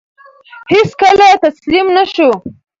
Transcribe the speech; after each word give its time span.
هیڅکله 0.73 1.27
تسلیم 1.43 1.87
نه 1.97 2.03
شو. 2.13 2.29